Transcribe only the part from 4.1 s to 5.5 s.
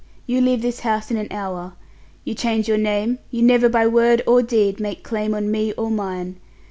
or deed make claim